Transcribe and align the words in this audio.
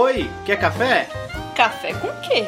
Oi, 0.00 0.30
quer 0.46 0.60
café? 0.60 1.08
Café 1.56 1.92
com 1.92 2.06
quê? 2.20 2.44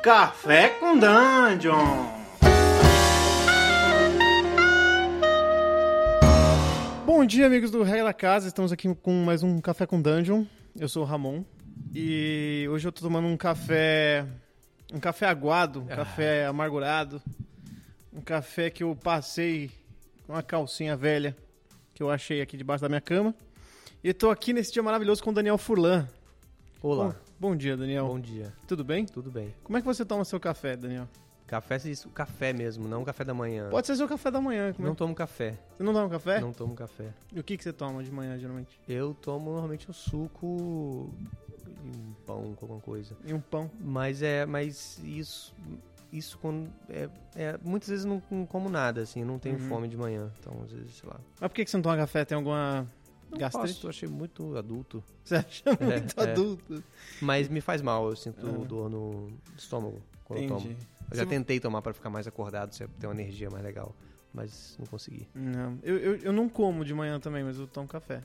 Café 0.00 0.68
com 0.78 0.96
Dungeon! 0.96 2.06
Bom 7.04 7.26
dia, 7.26 7.44
amigos 7.44 7.72
do 7.72 7.82
Regra 7.82 8.04
da 8.04 8.12
Casa. 8.12 8.46
Estamos 8.46 8.70
aqui 8.70 8.94
com 9.02 9.24
mais 9.24 9.42
um 9.42 9.60
Café 9.60 9.84
com 9.84 10.00
Dungeon. 10.00 10.44
Eu 10.78 10.88
sou 10.88 11.02
o 11.02 11.04
Ramon. 11.04 11.42
E 11.92 12.68
hoje 12.70 12.86
eu 12.86 12.92
tô 12.92 13.00
tomando 13.00 13.26
um 13.26 13.36
café. 13.36 14.24
Um 14.94 15.00
café 15.00 15.26
aguado, 15.26 15.80
um 15.80 15.86
café 15.86 16.46
amargurado. 16.46 17.20
Um 18.12 18.20
café 18.20 18.70
que 18.70 18.84
eu 18.84 18.94
passei 18.94 19.72
com 20.24 20.34
uma 20.34 20.42
calcinha 20.42 20.96
velha 20.96 21.36
que 21.92 22.00
eu 22.00 22.08
achei 22.08 22.40
aqui 22.40 22.56
debaixo 22.56 22.80
da 22.80 22.88
minha 22.88 23.00
cama. 23.00 23.34
E 24.02 24.14
tô 24.14 24.30
aqui 24.30 24.52
nesse 24.52 24.72
dia 24.72 24.82
maravilhoso 24.82 25.22
com 25.22 25.30
o 25.30 25.32
Daniel 25.32 25.58
Furlan. 25.58 26.08
Olá, 26.82 27.08
Bom, 27.38 27.50
bom 27.50 27.56
dia, 27.56 27.76
Daniel. 27.76 28.06
bom 28.06 28.18
dia. 28.18 28.52
Tudo 28.66 28.82
bem? 28.82 29.04
Tudo 29.04 29.30
bem? 29.30 29.54
Como 29.62 29.76
é 29.76 29.80
que 29.80 29.86
você 29.86 30.04
toma 30.04 30.24
seu 30.24 30.40
café, 30.40 30.76
Daniel? 30.76 31.06
Café, 31.46 31.76
isso, 31.84 32.08
café 32.10 32.52
mesmo, 32.52 32.86
não 32.88 33.04
café 33.04 33.24
da 33.24 33.34
manhã. 33.34 33.68
Pode 33.70 33.86
ser 33.86 33.96
seu 33.96 34.06
café 34.08 34.30
da 34.30 34.40
manhã. 34.40 34.72
Como 34.72 34.86
é? 34.86 34.88
Não 34.88 34.94
tomo 34.94 35.14
café. 35.14 35.58
Você 35.76 35.82
não 35.82 35.92
toma 35.92 36.08
café? 36.08 36.40
Não 36.40 36.52
tomo 36.52 36.74
café. 36.74 37.12
E 37.32 37.40
o 37.40 37.44
que, 37.44 37.56
que 37.56 37.64
você 37.64 37.72
toma 37.72 38.02
de 38.04 38.10
manhã, 38.10 38.38
geralmente? 38.38 38.80
Eu 38.88 39.12
tomo 39.20 39.50
normalmente 39.50 39.90
um 39.90 39.92
suco 39.92 41.12
e 41.66 41.88
um 41.88 42.12
pão 42.24 42.54
com 42.54 42.64
alguma 42.66 42.80
coisa. 42.80 43.16
E 43.24 43.34
um 43.34 43.40
pão. 43.40 43.68
Mas 43.80 44.22
é, 44.22 44.46
mas 44.46 45.00
isso, 45.04 45.52
isso 46.12 46.38
quando 46.38 46.70
é, 46.88 47.08
é- 47.34 47.58
muitas 47.64 47.88
vezes 47.90 48.04
não, 48.04 48.22
não 48.30 48.46
como 48.46 48.70
nada 48.70 49.02
assim, 49.02 49.24
não 49.24 49.36
tenho 49.38 49.56
Uhum. 49.58 49.68
fome 49.68 49.88
de 49.88 49.96
manhã. 49.96 50.30
Então 50.38 50.54
às 50.64 50.70
vezes, 50.70 50.94
sei 50.98 51.08
lá. 51.10 51.16
Mas 51.40 51.48
por 51.50 51.54
que, 51.56 51.64
que 51.64 51.70
você 51.70 51.76
não 51.76 51.82
toma 51.82 51.96
café? 51.96 52.24
Tem 52.24 52.36
alguma 52.36 52.86
Não 53.30 53.50
posso, 53.50 53.86
eu 53.86 53.90
achei 53.90 54.08
muito 54.08 54.56
adulto. 54.56 55.02
Você 55.24 55.36
acha 55.36 55.64
muito 55.80 56.20
é. 56.20 56.30
adulto? 56.32 56.82
Mas 57.20 57.48
me 57.48 57.60
faz 57.60 57.80
mal, 57.82 58.08
eu 58.10 58.16
sinto 58.16 58.46
Ah. 58.46 58.64
dor 58.66 58.90
no 58.90 59.30
estômago 59.56 60.00
quando 60.24 60.40
eu 60.40 60.44
Entendi. 60.46 60.74
tomo. 60.74 60.76
Eu 61.10 61.16
já 61.16 61.26
tentei 61.26 61.58
tomar 61.58 61.82
pra 61.82 61.92
ficar 61.92 62.08
mais 62.10 62.26
acordado, 62.26 62.70
ter 62.76 63.06
uma 63.06 63.12
energia 63.14 63.50
mais 63.50 63.64
legal, 63.64 63.94
mas 64.32 64.76
não 64.78 64.86
consegui. 64.86 65.28
Não, 65.34 65.78
eu, 65.82 65.96
eu, 65.98 66.16
eu 66.18 66.32
não 66.32 66.48
como 66.48 66.84
de 66.84 66.94
manhã 66.94 67.18
também, 67.18 67.42
mas 67.42 67.58
eu 67.58 67.66
tomo 67.66 67.88
café. 67.88 68.22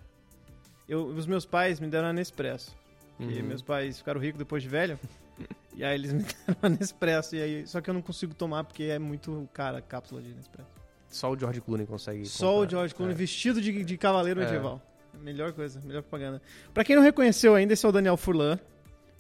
Eu, 0.87 1.05
os 1.07 1.25
meus 1.25 1.45
pais 1.45 1.79
me 1.79 1.87
deram 1.87 2.09
a 2.09 2.13
Nespresso. 2.13 2.75
Porque 3.17 3.39
Uhum. 3.39 3.47
meus 3.47 3.61
pais 3.61 3.97
ficaram 3.97 4.19
ricos 4.21 4.37
depois 4.37 4.61
de 4.61 4.69
velho. 4.69 4.99
e 5.75 5.83
aí 5.83 5.95
eles 5.95 6.13
me 6.13 6.21
deram 6.45 6.57
a 6.61 6.69
Nespresso. 6.69 7.35
E 7.35 7.41
aí, 7.41 7.67
só 7.67 7.81
que 7.81 7.89
eu 7.89 7.93
não 7.93 8.01
consigo 8.03 8.33
tomar 8.35 8.63
porque 8.65 8.83
é 8.83 8.99
muito 8.99 9.49
cara 9.53 9.79
a 9.79 9.81
cápsula 9.81 10.21
de 10.21 10.33
Nespresso. 10.33 10.69
Só 11.09 11.31
o 11.31 11.39
George 11.39 11.61
Clooney 11.61 11.87
consegue. 11.87 12.25
Só 12.25 12.49
o 12.51 12.53
comprar. 12.61 12.69
George 12.71 12.93
Clooney 12.93 13.15
É. 13.15 13.17
vestido 13.17 13.59
de, 13.61 13.83
de 13.83 13.97
cavaleiro 13.97 14.41
É. 14.41 14.43
medieval. 14.45 14.81
Melhor 15.25 15.53
coisa, 15.53 15.81
melhor 15.83 16.03
propaganda. 16.03 16.39
Pra 16.71 16.83
quem 16.83 16.95
não 16.95 17.01
reconheceu 17.01 17.55
ainda, 17.55 17.73
esse 17.73 17.83
é 17.83 17.89
o 17.89 17.91
Daniel 17.91 18.15
Furlan, 18.15 18.59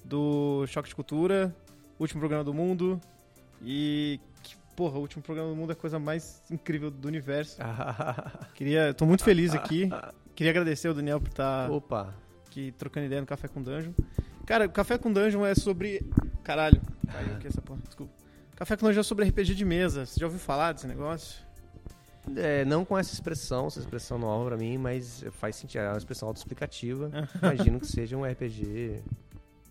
do 0.03 0.63
Choque 0.67 0.89
de 0.89 0.93
Cultura, 0.93 1.53
último 1.99 2.19
programa 2.19 2.43
do 2.43 2.53
mundo. 2.53 3.01
E, 3.59 4.19
que, 4.43 4.55
porra, 4.75 4.99
o 4.99 5.01
último 5.01 5.23
programa 5.23 5.49
do 5.49 5.55
mundo 5.55 5.71
é 5.71 5.73
a 5.73 5.75
coisa 5.75 5.97
mais 5.97 6.43
incrível 6.51 6.91
do 6.91 7.07
universo. 7.07 7.57
Queria, 8.53 8.93
tô 8.93 9.03
muito 9.07 9.23
feliz 9.23 9.55
aqui. 9.55 9.89
Queria 10.35 10.51
agradecer 10.51 10.89
ao 10.89 10.93
Daniel 10.93 11.19
por 11.19 11.29
estar 11.29 11.71
Opa, 11.71 12.13
aqui 12.45 12.71
trocando 12.77 13.07
ideia 13.07 13.21
no 13.21 13.25
Café 13.25 13.47
com 13.47 13.63
Dungeon. 13.63 13.93
Cara, 14.45 14.67
o 14.67 14.69
Café 14.69 14.99
com 14.99 15.11
Dungeon 15.11 15.43
é 15.43 15.55
sobre. 15.55 16.07
Caralho, 16.43 16.79
caiu 17.11 17.33
aqui 17.33 17.47
essa 17.47 17.63
porra, 17.63 17.79
desculpa. 17.83 18.13
Café 18.55 18.77
com 18.77 18.85
Dungeon 18.85 18.99
é 18.99 19.03
sobre 19.03 19.25
RPG 19.27 19.55
de 19.55 19.65
mesa. 19.65 20.05
Você 20.05 20.19
já 20.19 20.27
ouviu 20.27 20.39
falar 20.39 20.73
desse 20.73 20.85
negócio? 20.85 21.44
É, 22.35 22.65
não 22.65 22.83
com 22.83 22.97
essa 22.97 23.13
expressão, 23.13 23.67
essa 23.67 23.79
expressão 23.79 24.17
nova 24.17 24.45
pra 24.45 24.57
mim, 24.57 24.77
mas 24.77 25.23
faz 25.31 25.55
sentido, 25.55 25.81
é 25.81 25.89
uma 25.89 25.97
expressão 25.97 26.27
autoexplicativa. 26.27 27.11
Imagino 27.41 27.79
que 27.79 27.87
seja 27.87 28.17
um 28.17 28.23
RPG 28.23 29.03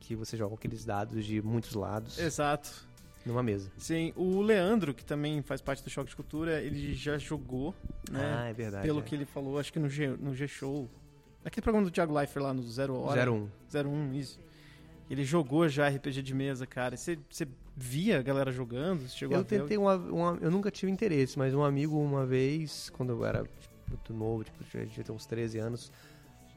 que 0.01 0.15
você 0.15 0.37
joga 0.37 0.51
com 0.51 0.57
aqueles 0.57 0.85
dados 0.85 1.25
de 1.25 1.41
muitos 1.41 1.75
lados 1.75 2.19
Exato. 2.19 2.87
numa 3.25 3.43
mesa. 3.43 3.71
Sim, 3.79 4.13
o 4.17 4.43
Leandro, 4.43 4.93
que 4.93 5.05
também 5.05 5.43
faz 5.43 5.61
parte 5.61 5.83
do 5.83 5.91
Choque 5.91 6.11
de 6.11 6.17
Cultura, 6.17 6.61
ele 6.61 6.95
já 6.95 7.17
jogou, 7.17 7.75
né? 8.11 8.37
Ah, 8.39 8.49
é 8.49 8.53
verdade. 8.53 8.87
pelo 8.87 9.01
é. 9.01 9.03
que 9.03 9.15
ele 9.15 9.25
falou, 9.25 9.59
acho 9.59 9.73
que 9.73 9.79
no 9.79 9.89
G, 9.89 10.09
no 10.09 10.35
G-Show. 10.35 10.89
Naquele 11.43 11.63
programa 11.63 11.87
do 11.87 11.91
Thiago 11.91 12.15
Leifert 12.15 12.43
lá 12.43 12.55
no 12.55 12.63
Zero 12.63 12.95
Hora. 12.95 13.31
01. 13.31 13.49
01, 13.75 14.15
isso. 14.15 14.41
Ele 15.09 15.25
jogou 15.25 15.69
já 15.69 15.89
RPG 15.89 16.23
de 16.23 16.35
mesa, 16.35 16.67
cara. 16.67 16.97
Você, 16.97 17.19
você 17.31 17.47
via 17.77 18.19
a 18.19 18.23
galera 18.23 18.51
jogando? 18.51 19.07
Chegou 19.09 19.37
Eu 19.37 19.45
tentei 19.45 19.77
uma, 19.77 19.97
uma- 19.97 20.39
Eu 20.41 20.51
nunca 20.51 20.71
tive 20.71 20.91
interesse, 20.91 21.39
mas 21.39 21.55
um 21.55 21.63
amigo 21.63 21.99
uma 21.99 22.25
vez, 22.25 22.91
quando 22.91 23.11
eu 23.11 23.25
era 23.25 23.43
tipo, 23.43 23.75
muito 23.89 24.15
novo, 24.15 24.45
tipo, 24.45 24.65
já 24.73 25.03
ter 25.03 25.13
uns 25.13 25.27
13 25.27 25.59
anos, 25.59 25.93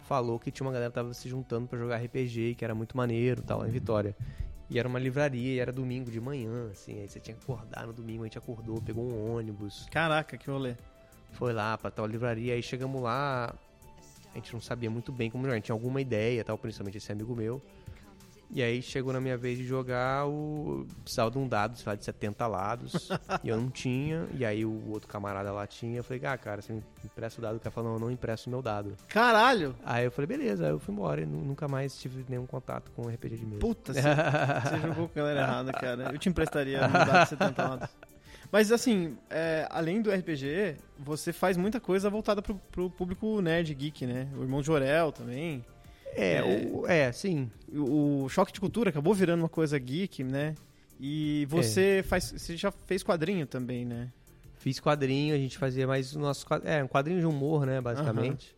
falou 0.07 0.39
que 0.39 0.49
tinha 0.49 0.65
uma 0.65 0.71
galera 0.71 0.89
que 0.89 0.95
tava 0.95 1.13
se 1.13 1.27
juntando 1.27 1.67
pra 1.67 1.77
jogar 1.77 1.97
RPG, 2.01 2.55
que 2.55 2.63
era 2.63 2.73
muito 2.73 2.95
maneiro 2.95 3.41
tal, 3.41 3.67
em 3.67 3.69
Vitória. 3.69 4.15
E 4.69 4.79
era 4.79 4.87
uma 4.87 4.99
livraria, 4.99 5.55
e 5.55 5.59
era 5.59 5.71
domingo 5.71 6.09
de 6.11 6.19
manhã, 6.19 6.69
assim, 6.71 6.99
aí 6.99 7.07
você 7.07 7.19
tinha 7.21 7.35
que 7.35 7.43
acordar 7.43 7.87
no 7.87 7.93
domingo, 7.93 8.23
a 8.23 8.25
gente 8.25 8.37
acordou, 8.37 8.81
pegou 8.81 9.03
um 9.05 9.35
ônibus, 9.35 9.87
Caraca, 9.89 10.37
que 10.37 10.49
rolê. 10.49 10.75
foi 11.31 11.53
lá 11.53 11.77
pra 11.77 11.89
tal 11.89 12.05
livraria, 12.05 12.53
aí 12.53 12.61
chegamos 12.61 13.01
lá, 13.01 13.53
a 14.33 14.35
gente 14.37 14.51
não 14.53 14.59
sabia 14.59 14.89
muito 14.89 15.09
bem 15.11 15.29
como 15.31 15.43
jogar, 15.43 15.53
a 15.53 15.55
gente 15.57 15.65
tinha 15.65 15.73
alguma 15.75 16.01
ideia, 16.01 16.43
tal, 16.43 16.57
principalmente 16.57 16.97
esse 16.97 17.09
amigo 17.11 17.33
meu. 17.33 17.61
E 18.49 18.63
aí 18.63 18.81
chegou 18.81 19.11
na 19.11 19.19
minha 19.19 19.37
vez 19.37 19.57
de 19.57 19.65
jogar 19.65 20.25
o. 20.25 20.87
Precisava 21.03 21.29
de 21.29 21.37
um 21.37 21.47
dado, 21.47 21.77
sei 21.77 21.85
lá, 21.89 21.95
de 21.95 22.05
70 22.05 22.47
lados. 22.47 23.09
e 23.43 23.49
eu 23.49 23.57
não 23.57 23.69
tinha. 23.69 24.25
E 24.33 24.45
aí 24.45 24.63
o 24.63 24.89
outro 24.89 25.07
camarada 25.07 25.51
lá 25.51 25.67
tinha. 25.67 25.97
Eu 25.97 26.03
falei, 26.03 26.21
ah, 26.25 26.37
cara, 26.37 26.61
você 26.61 26.71
me 26.71 26.81
empresta 27.03 27.39
o 27.39 27.41
dado. 27.41 27.57
O 27.57 27.59
cara 27.59 27.71
falou, 27.71 27.89
não, 27.89 27.97
eu 27.97 27.99
não 28.01 28.11
empresto 28.11 28.47
o 28.47 28.49
meu 28.49 28.61
dado. 28.61 28.95
Caralho! 29.09 29.75
Aí 29.83 30.05
eu 30.05 30.11
falei, 30.11 30.27
beleza, 30.27 30.65
aí 30.65 30.71
eu 30.71 30.79
fui 30.79 30.93
embora 30.93 31.21
e 31.21 31.25
nu- 31.25 31.43
nunca 31.43 31.67
mais 31.67 31.97
tive 31.99 32.25
nenhum 32.29 32.45
contato 32.45 32.89
com 32.95 33.09
RPG 33.09 33.35
de 33.35 33.45
mesa. 33.45 33.59
Puta, 33.59 33.91
você, 33.93 34.01
você 34.01 34.79
jogou 34.87 35.09
com 35.09 35.19
a 35.19 35.23
galera 35.23 35.41
errada, 35.41 35.73
cara. 35.73 36.11
Eu 36.13 36.17
te 36.17 36.29
emprestaria 36.29 36.79
um 36.87 36.91
dado 36.91 37.23
de 37.23 37.29
70 37.29 37.67
lados. 37.67 37.89
Mas 38.49 38.71
assim, 38.71 39.17
é, 39.29 39.67
além 39.69 40.01
do 40.01 40.09
RPG, 40.09 40.77
você 40.97 41.33
faz 41.33 41.57
muita 41.57 41.81
coisa 41.81 42.09
voltada 42.09 42.41
pro, 42.41 42.55
pro 42.71 42.89
público 42.89 43.41
nerd 43.41 43.73
geek, 43.73 44.05
né? 44.05 44.29
O 44.37 44.41
irmão 44.41 44.63
Jorel 44.63 45.11
também. 45.11 45.65
É, 46.15 46.41
o- 46.43 46.87
é, 46.87 47.11
sim. 47.11 47.49
O, 47.71 48.23
o 48.23 48.29
Choque 48.29 48.51
de 48.51 48.59
Cultura 48.59 48.89
acabou 48.89 49.13
virando 49.13 49.41
uma 49.41 49.49
coisa 49.49 49.77
geek, 49.77 50.23
né? 50.23 50.55
E 50.99 51.45
você 51.49 52.03
faz. 52.07 52.31
Você 52.35 52.57
já 52.57 52.71
fez 52.71 53.03
quadrinho 53.03 53.45
também, 53.45 53.85
né? 53.85 54.11
Fiz 54.55 54.79
quadrinho, 54.79 55.35
a 55.35 55.37
gente 55.37 55.57
fazia 55.57 55.85
mais 55.85 56.15
o 56.15 56.19
nosso. 56.19 56.45
É, 56.63 56.83
um 56.83 56.87
quadrinho 56.87 57.19
de 57.19 57.25
humor, 57.25 57.65
né, 57.65 57.79
basicamente. 57.79 58.55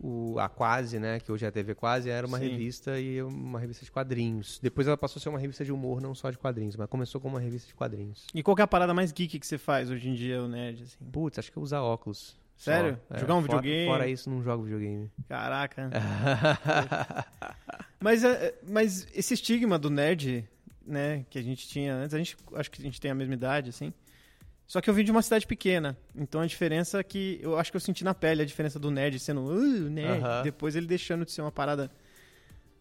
O, 0.00 0.38
a 0.38 0.48
Quase, 0.48 0.98
né, 1.00 1.18
que 1.18 1.30
hoje 1.32 1.44
é 1.44 1.48
a 1.48 1.52
TV 1.52 1.74
Quase, 1.74 2.08
era 2.08 2.24
uma 2.26 2.38
Sim. 2.38 2.48
revista 2.48 3.00
e 3.00 3.20
uma 3.22 3.58
revista 3.58 3.84
de 3.84 3.90
quadrinhos. 3.90 4.60
Depois 4.62 4.86
ela 4.86 4.96
passou 4.96 5.18
a 5.18 5.22
ser 5.22 5.28
uma 5.28 5.38
revista 5.38 5.64
de 5.64 5.72
humor, 5.72 6.00
não 6.00 6.14
só 6.14 6.30
de 6.30 6.38
quadrinhos, 6.38 6.76
mas 6.76 6.88
começou 6.88 7.20
como 7.20 7.34
uma 7.34 7.40
revista 7.40 7.66
de 7.66 7.74
quadrinhos. 7.74 8.26
E 8.32 8.42
qual 8.42 8.56
é 8.58 8.62
a 8.62 8.66
parada 8.66 8.94
mais 8.94 9.10
geek 9.10 9.38
que 9.40 9.46
você 9.46 9.58
faz 9.58 9.90
hoje 9.90 10.08
em 10.08 10.14
dia, 10.14 10.40
o 10.42 10.46
nerd, 10.48 10.84
assim? 10.84 11.04
Putz, 11.10 11.38
acho 11.40 11.50
que 11.50 11.58
é 11.58 11.62
usar 11.62 11.82
óculos. 11.82 12.36
Só. 12.58 12.72
Sério? 12.72 13.00
É, 13.08 13.18
Jogar 13.18 13.36
um 13.36 13.42
fora- 13.42 13.60
videogame? 13.62 13.86
Fora 13.86 14.08
isso, 14.08 14.28
não 14.28 14.42
jogo 14.42 14.64
videogame. 14.64 15.10
Caraca. 15.28 15.90
Mas, 18.00 18.22
é, 18.22 18.54
mas 18.62 19.06
esse 19.12 19.34
estigma 19.34 19.76
do 19.78 19.90
nerd, 19.90 20.48
né, 20.86 21.24
que 21.28 21.36
a 21.38 21.42
gente 21.42 21.66
tinha 21.66 21.94
antes, 21.96 22.14
a 22.14 22.18
gente 22.18 22.36
acho 22.54 22.70
que 22.70 22.80
a 22.80 22.84
gente 22.84 23.00
tem 23.00 23.10
a 23.10 23.14
mesma 23.14 23.34
idade, 23.34 23.70
assim. 23.70 23.92
Só 24.68 24.80
que 24.80 24.88
eu 24.88 24.94
vim 24.94 25.02
de 25.02 25.10
uma 25.10 25.22
cidade 25.22 25.46
pequena. 25.46 25.96
Então 26.14 26.40
a 26.40 26.46
diferença 26.46 27.00
é 27.00 27.02
que 27.02 27.40
eu 27.42 27.58
acho 27.58 27.72
que 27.72 27.76
eu 27.76 27.80
senti 27.80 28.04
na 28.04 28.14
pele 28.14 28.42
a 28.42 28.44
diferença 28.44 28.78
do 28.78 28.88
nerd 28.90 29.18
sendo 29.18 29.40
uh, 29.46 29.90
nerd, 29.90 30.22
Aham. 30.22 30.42
depois 30.42 30.76
ele 30.76 30.86
deixando 30.86 31.24
de 31.24 31.32
ser 31.32 31.40
uma 31.40 31.50
parada 31.50 31.90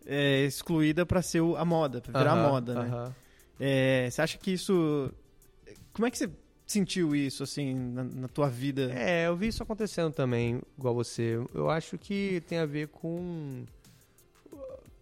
é, 0.05 0.43
excluída 0.45 1.03
pra 1.05 1.21
ser 1.23 1.41
a 1.57 1.65
moda, 1.65 1.99
pra 2.01 2.19
virar 2.19 2.33
a 2.33 2.35
Aham, 2.35 2.49
moda, 2.51 2.83
né? 2.83 3.13
É, 3.59 4.09
você 4.11 4.21
acha 4.21 4.37
que 4.37 4.51
isso. 4.51 5.11
Como 5.93 6.05
é 6.05 6.11
que 6.11 6.17
você 6.17 6.29
sentiu 6.67 7.15
isso, 7.15 7.41
assim, 7.43 7.73
na, 7.73 8.03
na 8.03 8.27
tua 8.27 8.49
vida? 8.49 8.91
É, 8.93 9.27
eu 9.27 9.35
vi 9.35 9.47
isso 9.47 9.63
acontecendo 9.63 10.11
também, 10.13 10.61
igual 10.77 10.93
você. 10.93 11.39
Eu 11.53 11.69
acho 11.69 11.97
que 11.97 12.41
tem 12.47 12.59
a 12.59 12.65
ver 12.65 12.89
com. 12.89 13.65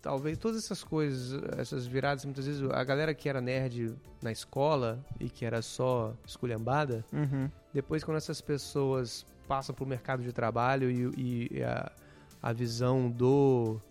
Talvez 0.01 0.37
todas 0.37 0.63
essas 0.63 0.83
coisas, 0.83 1.41
essas 1.57 1.87
viradas, 1.87 2.25
muitas 2.25 2.45
vezes 2.45 2.61
a 2.71 2.83
galera 2.83 3.11
que 3.15 3.27
era 3.27 3.41
nerd 3.41 3.95
na 4.21 4.31
escola 4.31 5.03
e 5.19 5.27
que 5.27 5.43
era 5.43 5.63
só 5.63 6.13
esculhambada, 6.27 7.03
Uhum. 7.11 7.49
depois 7.73 8.03
quando 8.03 8.17
essas 8.17 8.39
pessoas 8.39 9.25
passam 9.47 9.73
pro 9.73 9.83
mercado 9.83 10.21
de 10.21 10.31
trabalho 10.31 10.91
e, 11.17 11.49
e 11.51 11.63
a, 11.63 11.91
a 12.39 12.53
visão 12.53 13.09
do, 13.09 13.81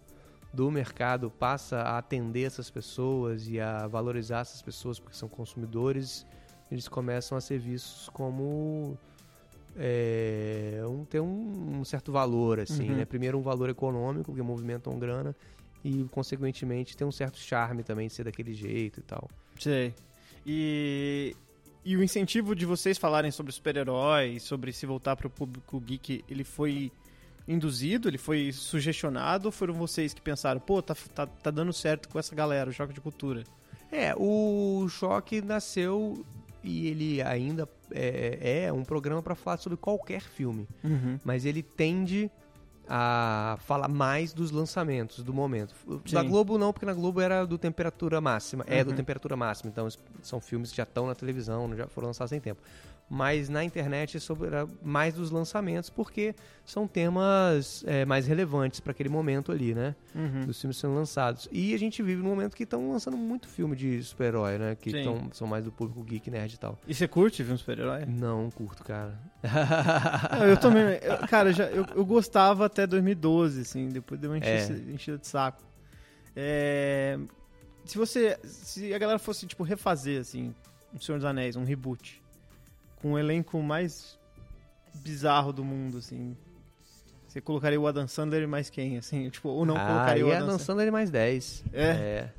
do 0.52 0.70
mercado 0.70 1.32
passa 1.32 1.78
a 1.80 1.98
atender 1.98 2.44
essas 2.44 2.70
pessoas 2.70 3.48
e 3.48 3.58
a 3.58 3.88
valorizar 3.88 4.40
essas 4.42 4.62
pessoas 4.62 5.00
porque 5.00 5.16
são 5.16 5.28
consumidores, 5.28 6.24
eles 6.70 6.88
começam 6.88 7.36
a 7.36 7.40
ser 7.40 7.58
vistos 7.58 8.08
como 8.10 8.96
é, 9.76 10.82
um, 10.88 11.04
ter 11.04 11.20
um, 11.20 11.80
um 11.80 11.84
certo 11.84 12.12
valor, 12.12 12.60
assim, 12.60 12.88
Uhum. 12.90 12.96
né? 12.96 13.04
Primeiro 13.04 13.38
um 13.38 13.42
valor 13.42 13.68
econômico, 13.68 14.26
porque 14.26 14.42
movimentam 14.42 14.98
grana, 14.98 15.34
e 15.84 16.04
consequentemente 16.10 16.96
tem 16.96 17.06
um 17.06 17.12
certo 17.12 17.38
charme 17.38 17.82
também 17.82 18.08
de 18.08 18.14
ser 18.14 18.24
daquele 18.24 18.54
jeito 18.54 19.00
e 19.00 19.02
tal. 19.02 19.28
Sei. 19.58 19.94
E, 20.46 21.36
e 21.84 21.96
o 21.96 22.02
incentivo 22.02 22.54
de 22.54 22.64
vocês 22.66 22.96
falarem 22.98 23.30
sobre 23.30 23.52
super-heróis, 23.52 24.42
sobre 24.42 24.72
se 24.72 24.86
voltar 24.86 25.16
pro 25.16 25.28
público 25.28 25.78
geek, 25.80 26.24
ele 26.28 26.44
foi 26.44 26.90
induzido, 27.46 28.08
ele 28.08 28.16
foi 28.16 28.52
sugestionado 28.52 29.48
ou 29.48 29.52
foram 29.52 29.74
vocês 29.74 30.14
que 30.14 30.22
pensaram, 30.22 30.58
pô, 30.60 30.80
tá, 30.80 30.94
tá, 31.14 31.26
tá 31.26 31.50
dando 31.50 31.72
certo 31.72 32.08
com 32.08 32.18
essa 32.18 32.34
galera, 32.34 32.70
o 32.70 32.72
choque 32.72 32.94
de 32.94 33.00
cultura? 33.02 33.44
É, 33.92 34.14
o 34.16 34.88
Choque 34.88 35.40
nasceu 35.42 36.24
e 36.64 36.88
ele 36.88 37.22
ainda 37.22 37.68
é, 37.92 38.64
é 38.64 38.72
um 38.72 38.82
programa 38.84 39.22
para 39.22 39.34
falar 39.34 39.58
sobre 39.58 39.76
qualquer 39.76 40.22
filme, 40.22 40.66
Uhum. 40.82 41.20
mas 41.22 41.44
ele 41.44 41.62
tende 41.62 42.30
a 42.88 43.56
falar 43.60 43.88
mais 43.88 44.32
dos 44.34 44.50
lançamentos 44.50 45.22
do 45.22 45.32
momento. 45.32 45.74
Da 46.12 46.22
Sim. 46.22 46.28
Globo 46.28 46.58
não, 46.58 46.72
porque 46.72 46.84
na 46.84 46.92
Globo 46.92 47.20
era 47.20 47.46
do 47.46 47.56
temperatura 47.56 48.20
máxima, 48.20 48.64
é 48.66 48.82
do 48.84 48.90
Uhum. 48.90 48.96
temperatura 48.96 49.36
máxima, 49.36 49.70
então 49.70 49.88
são 50.22 50.40
filmes 50.40 50.70
que 50.70 50.76
já 50.76 50.82
estão 50.82 51.06
na 51.06 51.14
televisão, 51.14 51.74
já 51.76 51.86
foram 51.86 52.08
lançados 52.08 52.30
sem 52.30 52.40
tempo. 52.40 52.60
Mas 53.08 53.50
na 53.50 53.62
internet 53.62 54.16
é 54.16 54.20
sobre 54.20 54.46
era 54.46 54.66
mais 54.82 55.14
dos 55.14 55.30
lançamentos, 55.30 55.90
porque 55.90 56.34
são 56.64 56.88
temas 56.88 57.84
é, 57.86 58.02
mais 58.06 58.26
relevantes 58.26 58.80
para 58.80 58.92
aquele 58.92 59.10
momento 59.10 59.52
ali, 59.52 59.74
né? 59.74 59.94
Uhum. 60.14 60.46
dos 60.46 60.58
filmes 60.58 60.78
sendo 60.78 60.94
lançados. 60.94 61.46
E 61.52 61.74
a 61.74 61.78
gente 61.78 62.02
vive 62.02 62.22
num 62.22 62.30
momento 62.30 62.56
que 62.56 62.62
estão 62.62 62.90
lançando 62.90 63.16
muito 63.16 63.46
filme 63.46 63.76
de 63.76 64.02
super-herói, 64.02 64.56
né? 64.58 64.74
Que 64.74 65.02
tão, 65.04 65.28
são 65.32 65.46
mais 65.46 65.62
do 65.64 65.70
público 65.70 66.02
geek 66.02 66.30
nerd 66.30 66.54
e 66.54 66.58
tal. 66.58 66.78
E 66.88 66.94
você 66.94 67.06
curte 67.06 67.42
um 67.42 67.56
super-herói? 67.58 68.06
Não 68.06 68.50
curto, 68.50 68.82
cara. 68.82 69.18
Não, 70.32 70.46
eu 70.46 70.56
também. 70.56 70.82
eu- 71.02 71.28
cara, 71.28 71.52
já, 71.52 71.64
eu, 71.66 71.84
eu 71.94 72.06
gostava 72.06 72.64
até 72.64 72.86
2012, 72.86 73.60
assim, 73.60 73.90
depois 73.90 74.18
deu 74.18 74.30
uma 74.30 74.38
É. 74.38 74.64
enchida, 74.64 74.92
enchida 74.92 75.18
de 75.18 75.26
saco. 75.26 75.62
É, 76.34 77.18
se 77.84 77.98
você. 77.98 78.38
Se 78.44 78.92
a 78.94 78.98
galera 78.98 79.18
fosse, 79.18 79.46
tipo, 79.46 79.62
refazer, 79.62 80.20
assim, 80.20 80.54
O 80.94 81.00
Senhor 81.02 81.18
dos 81.18 81.24
Anéis, 81.26 81.54
um 81.56 81.64
reboot, 81.64 82.22
com 83.04 83.12
o 83.12 83.18
elenco 83.18 83.62
mais 83.62 84.18
bizarro 84.94 85.52
do 85.52 85.62
mundo, 85.62 85.98
assim. 85.98 86.34
Você 87.28 87.38
colocaria 87.38 87.78
o 87.78 87.86
Adam 87.86 88.08
Sandler 88.08 88.48
mais 88.48 88.70
quem, 88.70 88.96
assim? 88.96 89.28
Tipo, 89.28 89.50
ou 89.50 89.66
não 89.66 89.76
ah, 89.76 89.86
colocaria 89.86 90.20
e 90.22 90.24
o 90.24 90.32
a 90.32 90.36
Adam 90.36 90.48
Dan 90.48 90.58
Sandler? 90.58 90.90
Mais 90.90 91.10
10. 91.10 91.64
É? 91.74 91.84
É. 91.84 92.30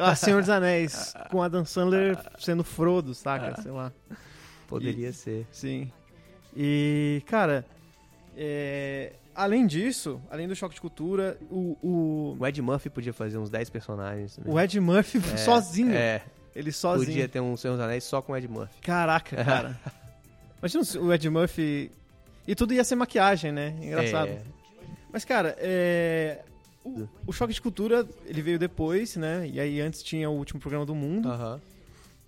Ah, 0.00 0.16
Senhor 0.16 0.40
dos 0.40 0.50
Anéis, 0.50 1.14
com 1.30 1.40
Adam 1.40 1.64
Sandler 1.64 2.18
sendo 2.40 2.64
Frodo, 2.64 3.14
saca? 3.14 3.62
Sei 3.62 3.70
lá. 3.70 3.92
Poderia 4.66 5.12
ser. 5.12 5.46
Sim. 5.52 5.92
E, 6.56 7.22
cara, 7.26 7.64
é, 8.36 9.12
além 9.32 9.64
disso, 9.64 10.20
além 10.28 10.48
do 10.48 10.56
choque 10.56 10.74
de 10.74 10.80
cultura, 10.80 11.38
o, 11.48 11.78
o, 11.80 12.36
O 12.40 12.44
Ed 12.44 12.60
Murphy 12.60 12.90
podia 12.90 13.12
fazer 13.12 13.38
uns 13.38 13.48
10 13.48 13.70
personagens. 13.70 14.34
também. 14.34 14.52
o 14.52 14.58
Ed 14.58 14.80
Murphy 14.80 15.18
É, 15.18 15.36
sozinho. 15.36 15.94
É, 15.94 16.24
Ele 16.54 16.70
sozinho. 16.72 17.06
podia 17.08 17.28
ter 17.28 17.40
um 17.40 17.56
Senhor 17.56 17.74
dos 17.74 17.84
Anéis 17.84 18.04
só 18.04 18.22
com 18.22 18.32
o 18.32 18.36
Ed 18.36 18.46
Murphy. 18.48 18.80
Caraca, 18.80 19.36
cara. 19.44 19.80
Imagina 20.60 20.82
o 21.02 21.12
Ed 21.12 21.28
Murphy. 21.30 21.90
E 22.46 22.54
tudo 22.54 22.74
ia 22.74 22.84
ser 22.84 22.94
maquiagem, 22.94 23.50
né? 23.52 23.74
Engraçado. 23.82 24.28
É, 24.28 24.42
Mas, 25.12 25.24
cara, 25.24 25.54
é. 25.58 26.42
O, 26.84 27.08
o 27.28 27.32
choque 27.32 27.54
de 27.54 27.62
cultura, 27.62 28.06
ele 28.26 28.42
veio 28.42 28.58
depois, 28.58 29.16
né? 29.16 29.48
E 29.50 29.58
aí 29.58 29.80
antes 29.80 30.02
tinha 30.02 30.28
o 30.28 30.34
último 30.36 30.60
programa 30.60 30.84
do 30.84 30.94
mundo, 30.94 31.30
Aham, 31.30 31.58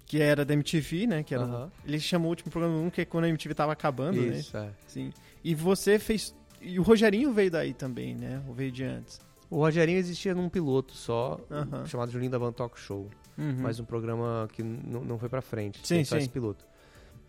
que 0.06 0.18
era 0.22 0.46
da 0.46 0.54
MTV, 0.54 1.06
né? 1.06 1.22
Que 1.22 1.34
era 1.34 1.44
o- 1.44 1.46
aham. 1.46 1.72
Ele 1.84 2.00
chamou 2.00 2.28
o 2.28 2.30
último 2.30 2.50
programa 2.50 2.74
do 2.74 2.80
mundo, 2.82 2.90
que 2.92 3.02
é 3.02 3.04
quando 3.04 3.24
a 3.24 3.28
MTV 3.28 3.54
tava 3.54 3.72
acabando, 3.72 4.18
né? 4.20 4.38
Isso, 4.38 4.56
é. 4.56 4.70
Sim. 4.86 5.12
E 5.44 5.54
você 5.54 5.98
fez. 5.98 6.34
E 6.62 6.80
o 6.80 6.82
Rogerinho 6.82 7.32
veio 7.34 7.50
daí 7.50 7.74
também, 7.74 8.14
né? 8.14 8.42
Ou 8.48 8.54
veio 8.54 8.72
de 8.72 8.82
antes. 8.82 9.20
O 9.50 9.58
Rogerinho 9.58 9.98
existia 9.98 10.34
num 10.34 10.48
piloto 10.48 10.94
só, 10.94 11.38
Aham. 11.50 11.84
chamado 11.86 12.10
Julinho 12.10 12.30
da 12.30 12.38
Van 12.38 12.50
Talk 12.52 12.80
Show. 12.80 13.10
Uhum. 13.38 13.56
mas 13.58 13.78
um 13.78 13.84
programa 13.84 14.48
que 14.52 14.62
não 14.62 15.18
foi 15.18 15.28
pra 15.28 15.42
frente. 15.42 15.86
Sim, 15.86 16.02
sim. 16.04 16.16
esse 16.16 16.28
piloto. 16.28 16.64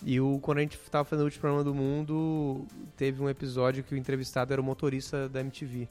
E 0.06 0.20
o, 0.22 0.40
quando 0.40 0.60
a 0.60 0.62
gente 0.62 0.78
tava 0.92 1.04
fazendo 1.04 1.24
o 1.24 1.26
último 1.26 1.42
programa 1.42 1.64
do 1.64 1.74
mundo, 1.74 2.66
teve 2.96 3.22
um 3.22 3.30
episódio 3.30 3.84
que 3.84 3.94
o 3.96 3.98
entrevistado 3.98 4.54
era 4.54 4.62
o 4.62 4.64
motorista 4.64 5.28
da 5.28 5.42
MTV. 5.42 5.90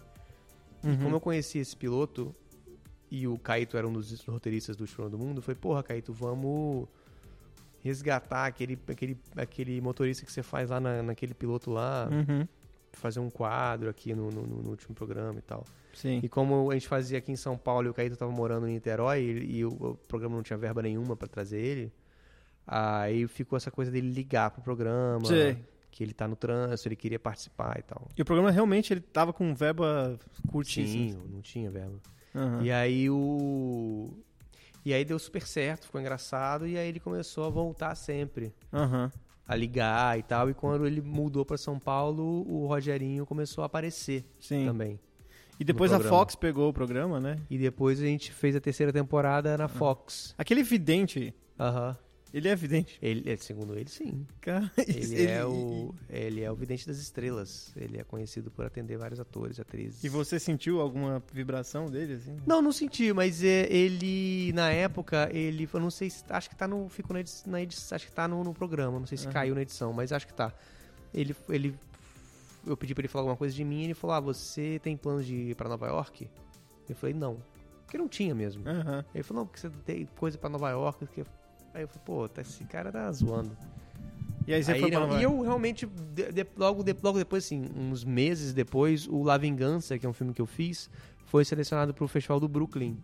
Uhum. 0.85 0.93
E 0.93 0.97
como 0.97 1.17
eu 1.17 1.21
conheci 1.21 1.59
esse 1.59 1.77
piloto, 1.77 2.35
e 3.11 3.27
o 3.27 3.37
Caíto 3.39 3.77
era 3.77 3.87
um 3.87 3.93
dos 3.93 4.21
roteiristas 4.25 4.77
do 4.77 4.83
último 4.83 4.97
programa 4.97 5.19
do 5.19 5.27
mundo, 5.29 5.39
eu 5.39 5.43
falei, 5.43 5.59
porra, 5.61 5.83
Caíto, 5.83 6.13
vamos 6.13 6.89
resgatar 7.83 8.47
aquele, 8.47 8.79
aquele, 8.89 9.19
aquele 9.37 9.81
motorista 9.81 10.25
que 10.25 10.33
você 10.33 10.43
faz 10.43 10.71
lá 10.71 10.81
na, 10.81 11.03
naquele 11.03 11.35
piloto 11.35 11.71
lá, 11.71 12.09
Uhum. 12.11 12.47
Fazer 12.99 13.21
um 13.21 13.31
quadro 13.31 13.89
aqui 13.89 14.15
no, 14.15 14.31
no- 14.31 14.47
no 14.47 14.71
último 14.71 14.95
programa 14.95 15.39
e 15.39 15.43
tal. 15.43 15.65
Sim. 15.95 16.21
E 16.23 16.29
como 16.29 16.71
a 16.71 16.75
gente 16.75 16.89
fazia 16.89 17.19
aqui 17.19 17.33
em 17.33 17.37
São 17.37 17.57
Paulo 17.57 17.87
e 17.87 17.91
o 17.91 17.95
Caíto 17.95 18.17
tava 18.17 18.31
morando 18.33 18.69
em 18.69 18.75
Niterói 18.75 19.21
e, 19.23 19.57
e 19.59 19.65
o, 19.65 19.69
o 19.71 19.95
programa 20.09 20.37
não 20.37 20.43
tinha 20.43 20.57
verba 20.59 20.83
nenhuma 20.83 21.17
pra 21.17 21.27
trazer 21.27 21.59
ele, 21.61 21.93
aí 22.67 23.27
ficou 23.29 23.57
essa 23.57 23.71
coisa 23.71 23.91
dele 23.91 24.11
ligar 24.11 24.51
pro 24.51 24.63
programa, 24.63 25.25
Sei. 25.27 25.57
que 25.91 26.03
ele 26.05 26.13
tá 26.13 26.27
no 26.29 26.37
trânsito, 26.37 26.89
ele 26.89 26.97
queria 26.97 27.19
participar 27.19 27.79
e 27.79 27.83
tal. 27.83 28.09
E 28.17 28.21
o 28.23 28.25
programa 28.25 28.51
realmente 28.51 28.93
ele 28.93 29.01
tava 29.01 29.33
com 29.33 29.55
verba 29.55 30.19
curtíssima. 30.49 31.13
Sim, 31.13 31.29
não 31.31 31.41
tinha 31.41 31.71
verba. 31.71 31.99
Aham. 32.35 32.63
E 32.63 32.71
aí 32.71 33.09
o. 33.11 34.11
E 34.85 34.93
aí 34.95 35.05
deu 35.05 35.19
super 35.19 35.43
certo, 35.47 35.87
ficou 35.87 36.01
engraçado, 36.01 36.67
e 36.67 36.77
aí 36.79 36.89
ele 36.89 37.01
começou 37.01 37.45
a 37.45 37.51
voltar 37.51 37.95
sempre. 37.97 38.55
Aham. 38.73 39.11
A 39.47 39.55
ligar 39.55 40.19
e 40.19 40.23
tal. 40.23 40.51
E 40.51 40.55
quando 40.55 40.87
ele 40.87 41.01
mudou 41.01 41.45
pra 41.45 41.57
São 41.57 41.79
Paulo, 41.79 42.45
o 42.49 42.67
Rogerinho 42.67 43.25
começou 43.25 43.63
a 43.63 43.67
aparecer 43.67 44.25
Sim. 44.41 44.67
também. 44.67 44.99
E 45.59 45.65
depois 45.65 45.93
a. 45.93 46.01
Fox 46.01 46.35
pegou 46.35 46.69
o 46.69 46.73
programa, 46.73 47.19
né? 47.21 47.39
E 47.49 47.57
depois 47.57 48.01
a 48.01 48.05
gente 48.05 48.33
fez 48.33 48.55
a 48.55 48.61
terceira 48.61 48.93
temporada 48.93 49.57
na 49.57 49.69
Fox. 49.69 50.35
Aquele 50.37 50.63
vidente, 50.63 51.35
Aham. 51.59 51.97
Ele 52.37 52.49
é 52.49 52.55
vidente. 52.55 52.99
Ele, 53.01 53.33
é, 53.33 53.37
segundo 53.39 53.79
ele, 53.79 53.89
sim. 53.89 54.27
Cara, 54.43 54.71
Ele, 54.87 55.25
é 55.25 55.43
o, 55.47 55.95
ele 56.11 56.43
é 56.43 56.53
o 56.53 56.55
vidente 56.55 56.87
das 56.87 56.99
estrelas. 56.99 57.73
Ele 57.75 57.97
é 57.97 58.05
conhecido 58.05 58.51
por 58.51 58.67
atender 58.67 58.99
vários 58.99 59.19
atores, 59.19 59.59
atrizes. 59.59 60.05
E 60.05 60.09
você 60.11 60.39
sentiu 60.39 60.83
alguma 60.83 61.23
vibração 61.33 61.87
dele, 61.87 62.13
assim? 62.13 62.37
Não, 62.47 62.61
não 62.61 62.73
senti, 62.73 63.11
mas 63.11 63.43
é, 63.43 63.73
ele, 63.73 64.53
na 64.53 64.71
época, 64.71 65.31
ele, 65.33 65.67
eu 65.73 65.81
não 65.81 65.91
sei 65.91 66.11
se, 66.11 66.23
acho 66.29 66.51
que 66.51 66.57
tá 66.57 66.69
no, 66.69 66.91
ficou 66.91 67.15
na 67.15 67.21
edição, 67.21 67.51
na 67.51 67.63
edição 67.63 67.97
acho 67.97 68.07
que 68.07 68.13
tá 68.13 68.29
no, 68.29 68.45
no 68.45 68.53
programa, 68.53 68.99
não 68.99 69.07
sei 69.07 69.17
se 69.17 69.29
caiu 69.29 69.55
na 69.55 69.63
edição, 69.63 69.95
mas 69.95 70.13
acho 70.13 70.27
que 70.27 70.35
tá. 70.35 70.53
Ele, 71.15 71.35
ele, 71.49 71.75
eu 72.67 72.77
pedi 72.77 72.95
pra 72.95 73.01
ele 73.01 73.09
falar 73.09 73.23
alguma 73.23 73.37
coisa 73.39 73.55
de 73.55 73.65
mim, 73.65 73.81
e 73.81 73.85
ele 73.85 73.95
falou, 73.95 74.15
ah, 74.15 74.21
você 74.21 74.79
tem 74.83 74.95
planos 74.95 75.25
de 75.25 75.35
ir 75.35 75.55
pra 75.55 75.71
Nova 75.71 75.87
York? 75.87 76.29
Eu 76.87 76.95
falei, 76.97 77.15
não. 77.15 77.39
Porque 77.85 77.97
não 77.97 78.09
tinha 78.09 78.35
mesmo. 78.35 78.69
Aham. 78.69 79.03
Ele 79.15 79.25
falou, 79.25 79.43
não, 79.43 79.47
porque 79.47 79.61
você 79.61 79.71
tem 79.87 80.07
coisa 80.17 80.37
pra 80.37 80.51
Nova 80.51 80.69
York. 80.69 81.07
Que... 81.07 81.25
Aí 81.77 81.83
eu 81.83 81.89
falei, 81.89 82.03
pô, 82.07 82.29
tá- 82.29 82.41
esse 82.41 82.65
cara 82.65 82.91
tá 82.91 83.13
zoando. 83.13 83.51
E 84.47 84.55
aí 84.55 84.63
você 84.65 84.73
Aí 84.73 84.81
foi 84.81 84.91
pra 84.91 85.21
e 85.21 85.23
eu 85.25 85.43
realmente, 85.43 85.87
de- 85.87 86.33
de- 86.33 86.47
logo, 86.57 86.83
de- 86.83 86.97
logo 87.03 87.19
depois, 87.19 87.45
assim, 87.45 87.67
uns 87.77 88.03
meses 88.05 88.55
depois, 88.55 89.07
o 89.07 89.23
La 89.23 89.37
Vingança, 89.37 89.99
que 89.99 90.07
é 90.07 90.09
um 90.09 90.13
filme 90.13 90.33
que 90.33 90.41
eu 90.41 90.47
fiz, 90.47 90.89
foi 91.27 91.45
selecionado 91.45 91.93
pro 91.93 92.09
Festival 92.09 92.41
do 92.41 92.49
Brooklyn. 92.49 92.97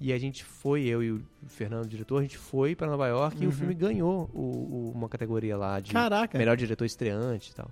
E 0.00 0.12
a 0.12 0.18
gente 0.18 0.44
foi, 0.44 0.82
eu 0.84 1.02
e 1.02 1.12
o 1.12 1.22
Fernando, 1.46 1.84
o 1.84 1.88
diretor, 1.88 2.18
a 2.18 2.22
gente 2.22 2.38
foi 2.38 2.74
pra 2.74 2.86
Nova 2.88 3.06
York 3.06 3.36
e 3.40 3.44
Uhum. 3.46 3.48
o 3.50 3.52
filme 3.52 3.74
ganhou 3.74 4.28
o- 4.34 4.40
o- 4.40 4.92
uma 4.94 5.08
categoria 5.08 5.56
lá 5.56 5.78
de 5.78 5.92
Caraca. 5.92 6.36
melhor 6.38 6.56
diretor 6.56 6.84
estreante 6.84 7.50
e 7.50 7.54
tal. 7.54 7.70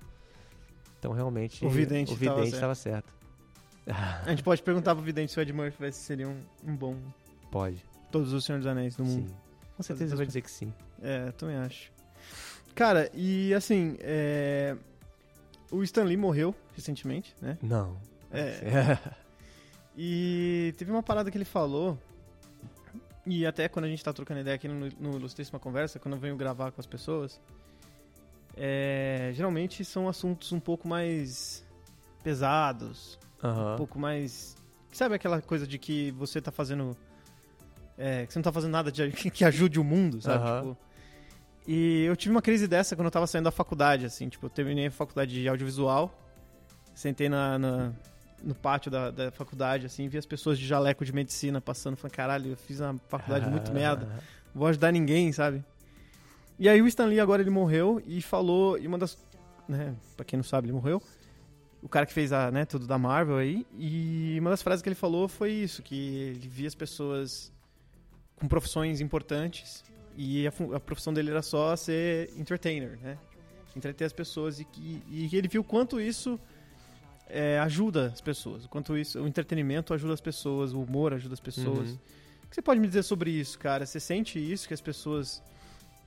Então, 0.99 1.13
realmente, 1.13 1.65
O 1.65 1.69
vidente 1.71 2.13
o 2.13 2.17
tava 2.17 2.21
vidente 2.21 2.41
certo. 2.51 2.55
estava 2.55 2.75
certo. 2.75 3.15
A 4.25 4.31
gente 4.31 4.43
pode 4.43 4.63
perguntar 4.63 4.95
pro 4.95 5.03
vidente 5.05 5.33
se 5.33 5.39
o 5.39 5.41
Ed 5.41 5.53
Murphy 5.53 5.93
seria 5.93 6.29
um, 6.29 6.41
um 6.65 6.77
bom 6.77 6.97
Pode, 7.51 7.83
Todos 8.11 8.33
os 8.33 8.45
Senhores 8.45 8.65
dos 8.65 8.71
Anéis 8.73 8.97
do 8.97 9.05
mundo. 9.05 9.29
sim. 9.29 9.35
Com 9.77 9.83
certeza 9.83 10.17
vai 10.17 10.27
dizer 10.27 10.41
que 10.41 10.51
sim. 10.51 10.73
É, 11.03 11.31
também 11.33 11.57
acho. 11.57 11.93
Cara, 12.75 13.11
e 13.15 13.55
assim, 13.55 13.97
é... 14.01 14.77
o 15.71 15.83
Stan 15.83 16.05
Lee 16.05 16.17
morreu 16.17 16.55
recentemente, 16.75 17.35
né? 17.41 17.59
Não. 17.63 17.97
É. 18.31 18.99
E 19.99 20.75
teve 20.77 20.91
uma 20.91 21.03
parada 21.03 21.31
que 21.31 21.39
ele 21.39 21.47
falou, 21.47 21.99
e 23.25 23.47
até 23.47 23.67
quando 23.67 23.87
a 23.87 23.89
gente 23.89 24.05
tá 24.05 24.13
trocando 24.13 24.41
ideia 24.41 24.55
aqui 24.55 24.69
no, 24.69 24.91
no 25.01 25.17
Ilustríssima 25.17 25.59
Conversa, 25.59 25.99
quando 25.99 26.15
eu 26.15 26.21
venho 26.21 26.37
gravar 26.37 26.71
com 26.71 26.81
as 26.81 26.87
pessoas, 26.87 27.41
é, 28.55 29.33
geralmente 29.35 29.85
são 29.85 30.07
assuntos 30.07 30.53
um 30.53 30.61
pouco 30.61 30.87
mais 30.87 31.65
pesados, 32.23 33.19
um 33.43 33.49
Aham. 33.49 33.77
pouco 33.77 33.99
mais. 33.99 34.57
Sabe 34.93 35.15
aquela 35.15 35.41
coisa 35.41 35.67
de 35.67 35.79
que 35.79 36.11
você 36.13 36.41
tá 36.41 36.53
fazendo. 36.53 36.97
É, 37.99 38.27
que 38.27 38.33
você 38.33 38.39
não 38.39 38.45
tá 38.45 38.53
fazendo 38.53 38.73
nada 38.73 38.91
de- 38.93 39.11
que 39.31 39.45
ajude 39.45 39.79
o 39.81 39.85
mundo, 39.85 40.21
sabe? 40.21 40.45
Aham. 40.45 40.61
Tipo, 40.61 40.79
e 41.69 42.05
eu 42.05 42.15
tive 42.17 42.33
uma 42.35 42.43
crise 42.43 42.69
dessa 42.69 42.95
quando 42.95 43.07
eu 43.07 43.11
tava 43.11 43.27
saindo 43.27 43.45
da 43.45 43.51
faculdade, 43.51 44.07
assim, 44.07 44.29
tipo, 44.29 44.47
eu 44.47 44.51
terminei 44.51 44.87
a 44.87 44.91
faculdade 44.91 45.33
de 45.33 45.49
audiovisual, 45.49 46.17
sentei 46.95 47.29
na, 47.29 47.59
na- 47.59 47.93
no 48.43 48.55
pátio 48.55 48.91
da, 48.91 49.11
da 49.11 49.31
faculdade, 49.33 49.87
assim, 49.87 50.07
vi 50.09 50.19
as 50.19 50.27
pessoas 50.27 50.59
de 50.59 50.67
jaleco 50.67 51.05
de 51.05 51.13
medicina 51.13 51.61
passando, 51.61 51.97
falei, 51.97 52.15
caralho, 52.15 52.51
eu 52.53 52.57
fiz 52.57 52.79
uma 52.81 52.97
faculdade 53.09 53.49
muito 53.49 53.73
merda, 53.75 54.07
não 54.07 54.61
vou 54.61 54.69
ajudar 54.69 54.93
ninguém, 54.93 55.33
sabe? 55.33 55.65
E 56.59 56.69
aí 56.69 56.81
o 56.81 56.87
Stan 56.87 57.07
Lee 57.07 57.19
agora 57.21 57.43
ele 57.43 57.51
morreu 57.51 58.01
e 58.07 58.23
falou, 58.23 58.79
e 58.79 58.87
uma 58.87 58.97
das, 58.99 59.19
né, 59.69 59.95
pra 60.17 60.25
quem 60.25 60.37
não 60.37 60.45
sabe, 60.45 60.67
ele 60.67 60.73
morreu, 60.75 61.03
o 61.83 61.89
cara 61.89 62.07
que 62.07 62.13
fez 62.13 62.33
a, 62.33 62.51
né, 62.51 62.65
tudo 62.65 62.87
da 62.87 62.97
Marvel 62.99 63.37
aí, 63.39 63.67
e 63.77 64.37
uma 64.41 64.51
das 64.51 64.63
frases 64.63 64.83
que 64.83 64.89
ele 64.89 64.95
falou 64.95 65.27
foi 65.29 65.51
isso, 65.51 65.83
que 65.83 65.95
ele 65.97 66.49
via 66.49 66.69
as 66.69 66.75
pessoas 66.75 67.53
com 68.37 68.47
profissões 68.47 69.01
importantes 69.01 69.85
e 70.17 70.47
a, 70.47 70.53
a 70.75 70.81
profissão 70.81 71.13
dele 71.13 71.31
era 71.31 71.43
só 71.43 71.75
ser 71.77 72.31
entertainer, 72.37 72.99
né? 73.03 73.19
Entreter 73.75 74.07
as 74.07 74.13
pessoas 74.13 74.59
e 74.59 74.65
que 74.65 75.03
e 75.09 75.29
ele 75.37 75.49
viu 75.49 75.63
quanto 75.63 76.01
isso 76.01 76.41
é, 77.29 77.59
ajuda 77.59 78.07
as 78.07 78.21
pessoas. 78.21 78.65
O 78.65 78.69
quanto 78.69 78.97
isso, 78.97 79.21
o 79.21 79.27
entretenimento 79.27 79.93
ajuda 79.93 80.15
as 80.15 80.21
pessoas, 80.21 80.73
o 80.73 80.81
humor 80.83 81.13
ajuda 81.13 81.35
as 81.35 81.41
pessoas. 81.41 81.91
Uhum. 81.91 81.99
O 82.45 82.49
que 82.49 82.55
você 82.55 82.63
pode 82.63 82.81
me 82.81 82.87
dizer 82.87 83.03
sobre 83.03 83.31
isso, 83.31 83.59
cara? 83.59 83.85
Você 83.85 84.01
sente 84.01 84.39
isso 84.39 84.69
que 84.69 84.75
as 84.75 84.81
pessoas 84.81 85.43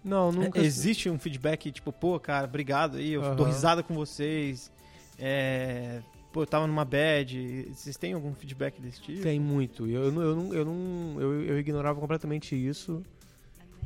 Não, 0.04 0.32
nunca. 0.32 0.60
É, 0.60 0.64
Existe 0.64 1.10
um 1.10 1.20
feedback, 1.20 1.72
tipo, 1.72 1.92
pô, 1.92 2.20
cara, 2.20 2.48
obrigado 2.48 2.98
aí, 2.98 3.12
eu 3.12 3.24
Aham. 3.24 3.36
dou 3.36 3.46
risada 3.46 3.84
com 3.84 3.94
vocês. 3.94 4.72
É, 5.20 6.02
pô, 6.32 6.44
eu 6.44 6.48
tava 6.48 6.68
numa 6.68 6.86
bad. 6.86 7.72
Vocês 7.74 7.98
têm 7.98 8.14
algum 8.14 8.34
feedback 8.34 8.82
desse 8.82 9.02
tipo? 9.02 9.22
Tem 9.22 9.40
muito. 9.40 9.88
Eu, 9.88 10.04
eu, 10.06 10.22
eu, 10.22 10.54
eu, 10.54 10.66
não, 10.66 11.22
eu, 11.22 11.44
eu 11.44 11.60
ignorava 11.60 12.00
completamente 12.00 12.56
isso. 12.56 13.04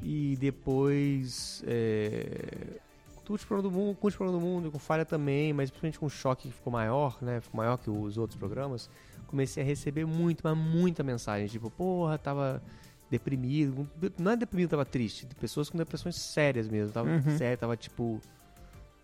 E 0.02 0.36
depois. 0.40 1.64
É, 1.66 2.80
com 3.26 3.34
o 3.36 3.40
programa 3.40 3.70
do 3.70 3.72
mundo, 3.72 3.96
com 3.96 4.08
o 4.08 4.12
programa 4.12 4.40
do 4.40 4.46
mundo, 4.46 4.72
com 4.72 4.78
falha 4.80 5.06
também, 5.06 5.54
mas 5.54 5.70
principalmente 5.70 5.98
com 6.00 6.06
o 6.08 6.10
choque 6.10 6.50
que 6.50 6.54
ficou 6.54 6.74
maior, 6.74 7.18
né? 7.22 7.40
Ficou 7.40 7.58
maior 7.58 7.78
que 7.78 7.90
os 7.90 8.18
outros 8.18 8.38
programas. 8.38 8.90
Comecei 9.28 9.64
a 9.64 9.66
receber 9.66 10.06
muito, 10.06 10.42
mas 10.44 10.58
muita 10.58 11.04
mensagem. 11.04 11.48
Tipo, 11.48 11.72
porra, 11.72 12.18
tava 12.18 12.62
deprimido. 13.10 13.90
Não 14.20 14.32
é 14.32 14.36
deprimido, 14.36 14.72
tava 14.72 14.84
triste. 14.86 15.26
Pessoas 15.40 15.70
com 15.70 15.78
depressões 15.78 16.16
sérias 16.18 16.68
mesmo. 16.68 16.92
Tava 16.92 17.10
Uhum. 17.10 17.38
sério, 17.38 17.58
tava 17.58 17.78
tipo. 17.78 18.20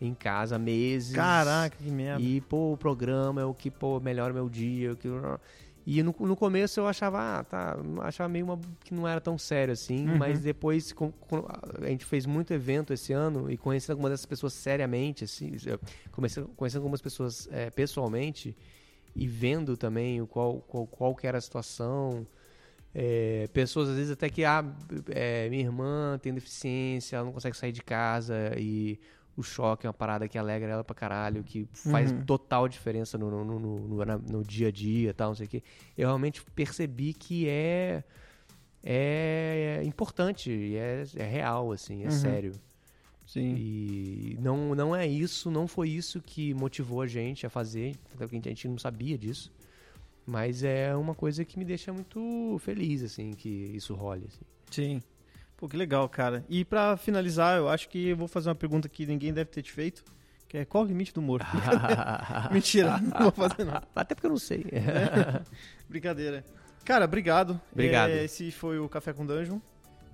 Em 0.02 0.14
casa 0.14 0.58
meses. 0.58 1.14
Caraca, 1.14 1.76
que 1.78 1.90
merda. 1.92 2.22
E, 2.22 2.40
pô, 2.42 2.72
o 2.74 2.78
programa 2.78 3.42
é 3.42 3.46
o 3.46 3.54
que, 3.54 3.70
pô, 3.70 4.00
melhora 4.00 4.34
meu 4.34 4.48
dia. 4.50 4.96
que... 4.96 5.08
E 5.86 6.04
no, 6.04 6.14
no 6.20 6.36
começo 6.36 6.80
eu 6.80 6.86
achava, 6.88 7.40
ah, 7.40 7.44
tá, 7.44 7.76
achava 8.02 8.30
meio 8.30 8.46
uma, 8.46 8.60
que 8.84 8.94
não 8.94 9.08
era 9.08 9.20
tão 9.20 9.38
sério 9.40 9.74
assim, 9.74 10.08
Uhum. 10.08 10.18
mas 10.18 10.40
depois 10.42 10.92
com- 10.94 11.12
com- 11.12 11.46
a 11.82 11.88
gente 11.90 12.06
fez 12.06 12.28
muito 12.28 12.54
evento 12.54 12.94
esse 12.94 13.12
ano 13.12 13.50
e 13.50 13.58
conhecendo 13.58 13.94
algumas 13.94 14.12
dessas 14.12 14.26
pessoas 14.28 14.54
seriamente, 14.54 15.24
assim, 15.24 15.54
comecei 16.12 16.44
conhecendo 16.56 16.82
algumas 16.82 17.02
pessoas 17.02 17.48
é, 17.52 17.72
pessoalmente 17.72 18.56
e 19.16 19.26
vendo 19.28 19.76
também 19.76 20.22
o 20.22 20.28
qual, 20.28 20.60
qual, 20.68 20.86
qual 20.86 21.16
que 21.16 21.26
era 21.26 21.40
a 21.40 21.42
situação. 21.42 22.28
É, 22.94 23.48
pessoas 23.54 23.90
às 23.90 23.96
vezes 23.96 24.12
até 24.12 24.30
que 24.30 24.44
ah, 24.46 24.64
é, 25.10 25.50
minha 25.50 25.64
irmã 25.64 26.20
tem 26.22 26.34
deficiência, 26.34 27.16
ela 27.16 27.26
não 27.26 27.32
consegue 27.34 27.56
sair 27.58 27.72
de 27.72 27.82
casa 27.82 28.52
e 28.58 29.00
o 29.40 29.44
choque 29.44 29.86
é 29.86 29.90
uma 29.90 29.94
parada 29.94 30.28
que 30.28 30.38
alegra 30.38 30.70
ela 30.72 30.84
pra 30.84 30.96
caralho, 30.96 31.44
que 31.44 31.68
faz 31.74 32.12
Uhum. 32.12 32.26
total 32.26 32.68
diferença 32.68 33.18
no, 33.18 33.32
no, 33.32 33.46
no, 33.46 33.60
no, 33.60 33.88
no- 33.88 34.06
na- 34.06 34.18
no 34.18 34.44
dia 34.44 34.68
a 34.68 34.72
dia 34.72 35.14
tal, 35.14 35.30
não 35.30 35.36
sei 35.36 35.46
o 35.46 35.50
quê. 35.50 35.64
Eu 35.98 36.08
realmente 36.08 36.44
percebi 36.54 37.14
que 37.14 37.48
é, 37.48 38.04
é 38.84 39.82
importante, 39.86 40.52
e 40.52 40.76
é, 40.76 41.04
é 41.16 41.24
real, 41.24 41.72
assim, 41.72 42.04
é 42.04 42.06
Uhum. 42.06 42.12
sério. 42.12 42.52
Sim. 43.26 43.56
E 43.56 44.38
não, 44.42 44.74
não 44.74 44.96
é 44.96 45.06
isso, 45.08 45.52
não 45.52 45.68
foi 45.68 45.90
isso 45.90 46.20
que 46.20 46.54
motivou 46.54 47.02
a 47.02 47.08
gente 47.08 47.46
a 47.46 47.50
fazer, 47.50 47.96
até 48.16 48.26
porque 48.26 48.38
a 48.38 48.50
gente 48.52 48.68
não 48.68 48.78
sabia 48.78 49.18
disso. 49.18 49.52
Mas 50.26 50.64
é 50.64 50.96
uma 50.96 51.16
coisa 51.16 51.46
que 51.46 51.58
me 51.58 51.66
deixa 51.66 51.92
muito 51.94 52.58
feliz, 52.60 53.04
assim, 53.04 53.32
que 53.32 53.50
isso 53.50 53.94
role. 53.96 54.26
Assim. 54.28 54.42
Sim. 54.72 55.02
Pô, 55.60 55.68
que 55.68 55.76
legal, 55.76 56.08
cara. 56.08 56.46
E 56.48 56.64
pra 56.64 56.96
finalizar, 56.96 57.58
eu 57.58 57.68
acho 57.68 57.90
que 57.90 58.08
eu 58.08 58.16
vou 58.16 58.30
fazer 58.30 58.48
uma 58.48 58.56
pergunta 58.56 58.88
que 58.88 59.06
ninguém 59.06 59.34
deve 59.34 59.50
ter 59.50 59.62
te 59.62 59.74
feito, 59.74 60.06
que 60.48 60.58
é 60.58 60.64
qual 60.64 60.86
o 60.86 60.88
limite 60.88 61.14
do 61.14 61.20
humor? 61.20 61.42
Mentira, 62.50 62.98
não 62.98 63.24
vou 63.24 63.32
fazer 63.32 63.66
não. 63.66 63.82
Até 63.94 64.16
porque 64.16 64.28
eu 64.28 64.32
não 64.32 64.38
sei. 64.38 64.66
Brincadeira. 65.90 66.46
Cara, 66.86 67.04
obrigado. 67.04 67.60
Obrigado. 67.74 68.12
É, 68.12 68.24
esse 68.24 68.52
foi 68.52 68.80
o 68.80 68.88
Café 68.88 69.12
com 69.12 69.26
Dungeon. 69.26 69.60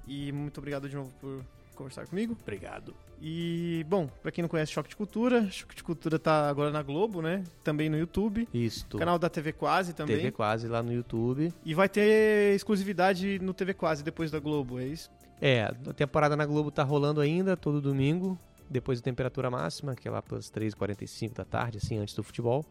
E 0.07 0.31
muito 0.31 0.57
obrigado 0.57 0.89
de 0.89 0.95
novo 0.95 1.11
por 1.21 1.45
conversar 1.75 2.07
comigo. 2.07 2.35
Obrigado. 2.41 2.95
E, 3.21 3.85
bom, 3.87 4.07
pra 4.21 4.31
quem 4.31 4.41
não 4.41 4.49
conhece 4.49 4.71
Choque 4.71 4.89
de 4.89 4.95
Cultura, 4.95 5.49
Choque 5.51 5.75
de 5.75 5.83
Cultura 5.83 6.17
tá 6.17 6.49
agora 6.49 6.71
na 6.71 6.81
Globo, 6.81 7.21
né? 7.21 7.43
Também 7.63 7.87
no 7.87 7.97
YouTube. 7.97 8.47
Isto. 8.51 8.97
Canal 8.97 9.19
da 9.19 9.29
TV 9.29 9.53
Quase 9.53 9.93
também. 9.93 10.17
TV 10.17 10.31
quase 10.31 10.67
lá 10.67 10.81
no 10.81 10.91
YouTube. 10.91 11.53
E 11.63 11.73
vai 11.73 11.87
ter 11.87 12.55
exclusividade 12.55 13.39
no 13.39 13.53
TV 13.53 13.73
Quase 13.73 14.03
depois 14.03 14.31
da 14.31 14.39
Globo, 14.39 14.79
é 14.79 14.85
isso? 14.85 15.09
É, 15.41 15.63
a 15.63 15.93
temporada 15.93 16.35
na 16.35 16.45
Globo 16.45 16.71
tá 16.71 16.83
rolando 16.83 17.19
ainda, 17.21 17.55
todo 17.57 17.81
domingo, 17.81 18.37
depois 18.69 18.99
da 18.99 19.03
temperatura 19.05 19.49
máxima, 19.51 19.95
que 19.95 20.07
é 20.07 20.11
lá 20.11 20.21
pelas 20.21 20.49
3h45 20.49 21.33
da 21.33 21.45
tarde, 21.45 21.77
assim, 21.77 21.97
antes 21.97 22.15
do 22.15 22.23
futebol. 22.23 22.65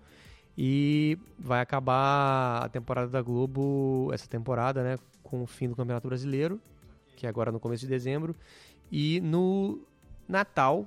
E 0.56 1.18
vai 1.38 1.60
acabar 1.60 2.62
a 2.64 2.68
temporada 2.68 3.08
da 3.08 3.20
Globo, 3.20 4.10
essa 4.12 4.28
temporada, 4.28 4.82
né, 4.82 4.96
com 5.22 5.42
o 5.42 5.46
fim 5.46 5.68
do 5.68 5.76
Campeonato 5.76 6.06
Brasileiro, 6.08 6.60
que 7.16 7.26
é 7.26 7.28
agora 7.28 7.50
no 7.52 7.58
começo 7.60 7.82
de 7.82 7.88
dezembro. 7.88 8.34
E 8.90 9.20
no 9.20 9.80
Natal 10.28 10.86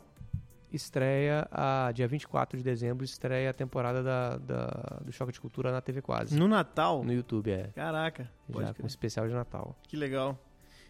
estreia, 0.72 1.48
a, 1.52 1.92
dia 1.94 2.08
24 2.08 2.58
de 2.58 2.64
dezembro, 2.64 3.04
estreia 3.06 3.50
a 3.50 3.54
temporada 3.54 4.04
da, 4.04 4.38
da- 4.38 5.00
do 5.04 5.12
Choque 5.12 5.32
de 5.32 5.40
Cultura 5.40 5.72
na 5.72 5.82
TV 5.82 6.02
Quase. 6.02 6.38
No 6.38 6.48
Natal? 6.48 7.04
No 7.04 7.14
YouTube, 7.14 7.52
é. 7.52 7.68
Caraca, 7.74 8.30
Já 8.50 8.68
com 8.68 8.74
crer. 8.74 8.86
especial 8.86 9.28
de 9.28 9.34
Natal. 9.34 9.76
Que 9.84 9.96
legal. 9.96 10.38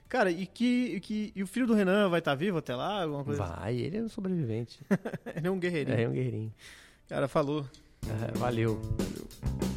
Cara, 0.10 0.32
e 0.32 0.46
que, 0.46 0.96
e 0.96 1.00
que 1.00 1.34
e 1.36 1.44
o 1.44 1.48
filho 1.48 1.68
do 1.68 1.74
Renan 1.74 2.10
vai 2.10 2.20
estar 2.20 2.34
vivo 2.36 2.58
até 2.58 2.76
lá? 2.76 3.04
Alguma 3.04 3.24
coisa? 3.24 3.44
Vai, 3.44 3.76
ele 3.76 3.98
é 3.98 4.02
um 4.02 4.10
sobrevivente. 4.10 4.80
Ele 5.36 5.48
é 5.48 5.52
um 5.52 5.60
guerreirinho. 5.60 5.98
É, 5.98 6.04
é 6.04 6.10
um 6.10 6.14
guerreirinho. 6.14 6.54
Cara, 7.08 7.28
falou. 7.28 7.66
É, 8.06 8.38
valeu. 8.38 8.80
Guns 8.80 9.77